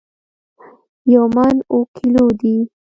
یو 1.13 1.23
من 1.35 1.55
اوو 1.71 1.79
کیلو 1.95 2.25
دي 2.39 2.55